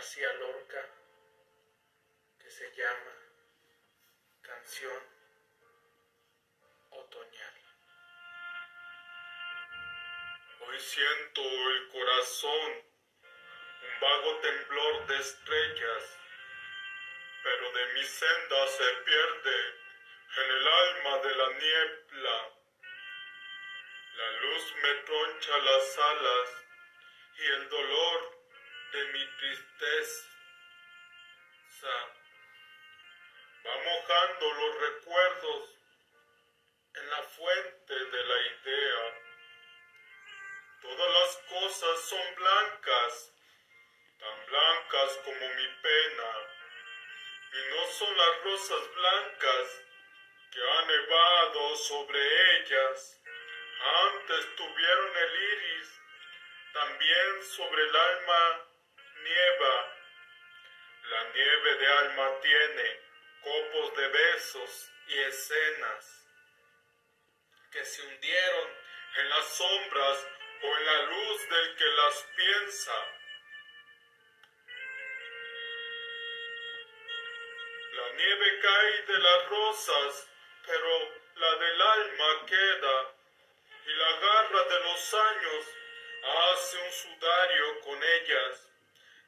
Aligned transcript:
García 0.00 0.32
Lorca 0.32 0.82
que 2.38 2.50
se 2.50 2.74
llama 2.74 3.12
Canción 4.40 5.02
Otoñal. 6.88 7.54
Hoy 10.60 10.80
siento 10.80 11.42
el 11.42 11.88
corazón, 11.88 12.72
un 12.72 14.00
vago 14.00 14.40
temblor 14.40 15.06
de 15.06 15.18
estrellas, 15.18 16.18
pero 17.42 17.72
de 17.72 17.92
mi 17.92 18.02
senda 18.02 18.68
se 18.68 18.92
pierde 19.04 19.58
en 20.38 20.50
el 20.50 20.66
alma 20.66 21.18
de 21.18 21.34
la 21.34 21.48
niebla. 21.58 22.50
La 24.14 24.30
luz 24.40 24.74
me 24.82 24.94
troncha 24.94 25.58
las 25.58 25.98
alas 25.98 26.64
y 27.36 27.46
el 27.48 27.68
dolor 27.68 28.39
de 28.92 29.04
mi 29.12 29.26
tristeza 29.38 30.30
va 33.66 33.76
mojando 33.84 34.52
los 34.52 34.80
recuerdos 34.80 35.70
en 36.94 37.10
la 37.10 37.22
fuente 37.22 37.94
de 37.94 38.24
la 38.24 38.40
idea. 38.40 39.22
Todas 40.82 41.10
las 41.12 41.36
cosas 41.48 42.00
son 42.00 42.34
blancas, 42.34 43.32
tan 44.18 44.46
blancas 44.46 45.20
como 45.24 45.54
mi 45.54 45.68
pena, 45.82 46.32
y 47.52 47.70
no 47.70 47.86
son 47.92 48.16
las 48.16 48.42
rosas 48.44 48.94
blancas 48.94 49.82
que 50.52 50.60
han 50.68 50.86
nevado 50.88 51.76
sobre 51.76 52.58
ellas. 52.58 53.22
Antes 54.12 54.56
tuvieron 54.56 55.16
el 55.16 55.42
iris, 55.42 56.00
también 56.72 57.42
sobre 57.44 57.82
el 57.82 57.96
alma 57.96 58.69
nieva. 59.30 59.96
La 61.10 61.24
nieve 61.34 61.74
de 61.76 61.86
alma 61.86 62.40
tiene 62.40 63.00
copos 63.42 63.96
de 63.96 64.08
besos 64.08 64.92
y 65.08 65.18
escenas 65.18 66.26
que 67.70 67.84
se 67.84 68.02
hundieron 68.02 68.68
en 69.16 69.28
las 69.30 69.44
sombras 69.56 70.26
o 70.62 70.76
en 70.76 70.86
la 70.86 71.02
luz 71.02 71.48
del 71.48 71.76
que 71.76 71.84
las 71.84 72.26
piensa. 72.36 72.98
La 77.92 78.12
nieve 78.12 78.60
cae 78.60 79.02
de 79.02 79.18
las 79.18 79.48
rosas, 79.48 80.28
pero 80.66 81.14
la 81.36 81.54
del 81.56 81.82
alma 81.82 82.46
queda, 82.46 83.14
y 83.86 83.92
la 83.94 84.12
garra 84.20 84.62
de 84.64 84.80
los 84.80 85.14
años 85.14 85.64
hace 86.22 86.78
un 86.78 86.92
sudario 86.92 87.80
con 87.80 88.02
ellas. 88.02 88.69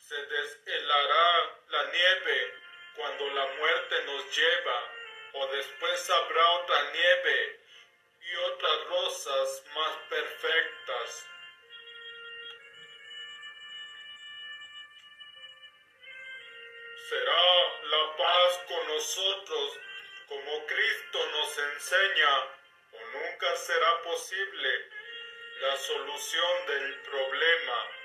Se 0.00 0.16
deshelará 0.16 1.56
la 1.68 1.84
nieve 1.84 2.54
cuando 2.96 3.30
la 3.30 3.46
muerte 3.46 4.02
nos 4.06 4.36
lleva, 4.36 4.92
o 5.34 5.46
después 5.48 6.10
habrá 6.10 6.50
otra 6.50 6.90
nieve 6.90 7.60
y 8.20 8.34
otras 8.36 8.84
rosas 8.88 9.64
más 9.74 9.96
perfectas. 10.08 11.26
Será 17.08 17.42
la 17.84 18.16
paz 18.16 18.60
con 18.68 18.88
nosotros 18.88 19.78
como 20.26 20.66
Cristo 20.66 21.26
nos 21.26 21.58
enseña, 21.58 22.38
o 22.92 22.98
nunca 23.12 23.56
será 23.56 24.02
posible 24.02 24.88
la 25.60 25.76
solución 25.76 26.66
del 26.66 27.00
problema. 27.02 27.99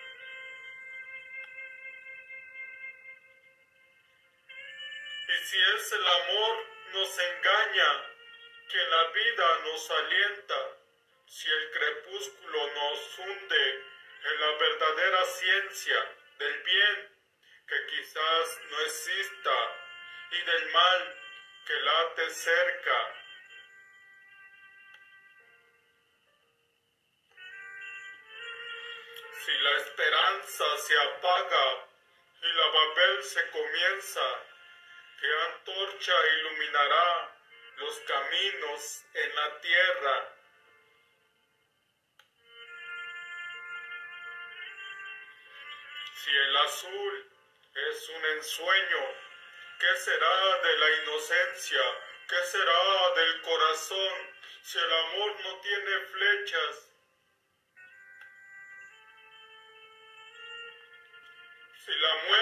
Si 5.46 5.62
es 5.62 5.92
el 5.92 6.08
amor 6.08 6.66
nos 6.94 7.20
engaña, 7.20 8.12
que 8.68 8.78
la 8.78 9.04
vida 9.12 9.60
nos 9.66 9.92
alienta, 9.92 10.78
si 11.28 11.48
el 11.52 11.72
crepúsculo 11.72 12.68
nos 12.74 13.20
hunde 13.20 13.84
en 14.24 14.40
la 14.40 14.52
verdadera 14.58 15.24
ciencia 15.26 16.18
del 16.40 16.64
bien 16.64 17.16
que 17.68 17.86
quizás 17.86 18.60
no 18.72 18.80
exista 18.82 19.58
y 20.32 20.42
del 20.42 20.72
mal 20.72 21.16
que 21.68 21.74
late 21.74 22.30
cerca. 22.32 23.22
Si 29.46 29.52
la 29.60 29.72
esperanza 29.78 30.78
se 30.78 31.00
apaga 31.00 31.88
y 32.42 32.52
la 32.54 32.68
Babel 32.68 33.24
se 33.24 33.50
comienza, 33.52 34.55
¿qué 35.20 35.28
antorcha 35.48 36.14
iluminará 36.40 37.36
los 37.78 38.00
caminos 38.00 39.06
en 39.14 39.36
la 39.36 39.62
tierra. 39.62 40.32
Si 46.24 46.36
el 46.36 46.58
azul 46.58 47.32
es 47.76 48.10
un 48.10 48.26
ensueño, 48.26 49.14
¿qué 49.80 49.96
será 49.98 50.58
de 50.62 50.78
la 50.78 50.92
inocencia? 51.04 51.82
¿Qué 52.28 52.44
será 52.46 53.14
del 53.16 53.42
corazón 53.42 54.14
si 54.64 54.80
el 54.80 54.94
amor 54.94 55.40
no 55.44 55.60
tiene 55.60 56.00
flechas? 56.12 56.92
Si 61.86 61.92
la 61.94 62.16
muerte 62.16 62.35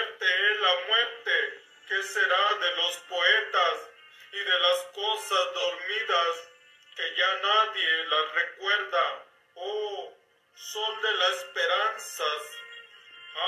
será 2.04 2.54
de 2.54 2.76
los 2.76 2.96
poetas 3.08 3.90
y 4.32 4.38
de 4.38 4.58
las 4.58 4.78
cosas 4.94 5.54
dormidas 5.54 6.50
que 6.96 7.14
ya 7.16 7.34
nadie 7.42 8.04
las 8.06 8.32
recuerda. 8.32 9.26
Oh, 9.54 10.12
sol 10.54 11.02
de 11.02 11.12
las 11.14 11.36
esperanzas, 11.36 12.42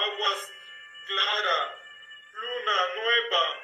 aguas 0.05 0.53
clara, 1.06 1.83
luna 2.33 2.89
nueva, 2.95 3.61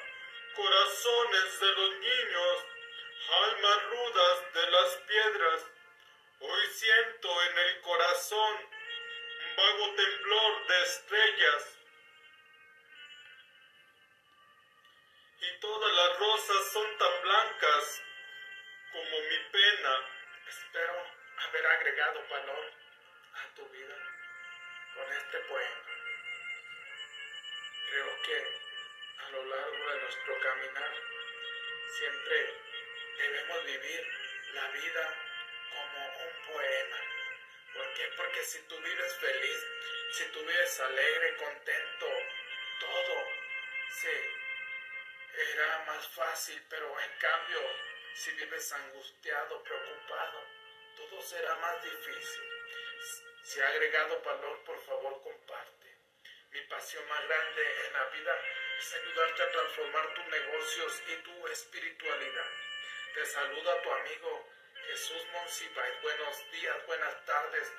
corazones 0.55 1.59
de 1.59 1.71
los 1.71 1.95
niños, 1.95 2.65
almas 3.29 3.83
rudas 3.89 4.53
de 4.53 4.71
las 4.71 4.89
piedras. 5.07 5.65
Hoy 6.39 6.67
siento 6.71 7.43
en 7.43 7.57
el 7.57 7.81
corazón 7.81 8.69
un 9.49 9.55
vago 9.55 9.95
temblor 9.95 10.67
de 10.67 10.83
estrellas 10.83 11.82
y 15.43 15.59
todas 15.59 15.93
las 15.93 16.19
rosas 16.19 16.71
son 16.71 16.97
tan 16.97 17.21
blancas 17.21 18.01
como 18.93 19.19
mi 19.19 19.37
pena. 19.51 20.09
Espero 20.47 21.05
haber 21.37 21.67
agregado 21.67 22.27
valor 22.29 22.71
a 23.33 23.55
tu 23.55 23.67
vida 23.69 23.95
con 24.95 25.11
este 25.11 25.37
poema. 25.39 25.81
Creo 27.89 28.21
que 28.21 28.37
a 29.17 29.29
lo 29.31 29.45
largo 29.45 29.91
de 29.91 30.01
nuestro 30.01 30.39
caminar 30.39 30.93
siempre 31.97 32.53
debemos 33.17 33.65
vivir 33.65 34.07
la 34.53 34.67
vida 34.69 35.15
como 35.73 36.07
un 36.25 36.53
poema. 36.53 36.97
¿Por 37.73 37.93
qué? 37.95 38.03
Porque 38.15 38.43
si 38.43 38.61
tú 38.67 38.79
vives 38.79 39.13
feliz, 39.19 39.67
si 40.11 40.23
tú 40.31 40.39
vives 40.39 40.79
alegre, 40.79 41.35
contento, 41.35 42.07
todo 42.79 43.27
se 43.89 44.42
era 45.35 45.83
más 45.87 46.07
fácil, 46.09 46.61
pero 46.69 46.99
en 46.99 47.11
cambio, 47.19 47.59
si 48.13 48.31
vives 48.31 48.71
angustiado, 48.71 49.63
preocupado, 49.63 50.43
todo 50.95 51.21
será 51.21 51.55
más 51.55 51.83
difícil. 51.83 52.43
Si 53.43 53.59
ha 53.61 53.67
agregado 53.67 54.21
valor, 54.21 54.63
por 54.63 54.79
favor, 54.85 55.21
comparte. 55.21 55.97
Mi 56.51 56.61
pasión 56.61 57.07
más 57.07 57.27
grande 57.27 57.87
en 57.87 57.93
la 57.93 58.05
vida 58.09 58.41
es 58.77 58.93
ayudarte 58.93 59.43
a 59.43 59.51
transformar 59.51 60.13
tus 60.13 60.25
negocios 60.27 61.03
y 61.07 61.15
tu 61.23 61.47
espiritualidad. 61.47 62.51
Te 63.15 63.25
saluda 63.25 63.81
tu 63.81 63.91
amigo 63.91 64.49
Jesús 64.87 65.25
Monsiváis. 65.31 66.01
Buenos 66.01 66.51
días, 66.51 66.85
buenas 66.85 67.25
tardes, 67.25 67.71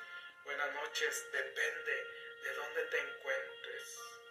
buenas 0.45 0.75
noches, 0.75 1.33
depende 1.33 2.05
de 2.43 2.55
dónde 2.55 2.85
te 2.87 2.99
encuentres. 2.99 4.24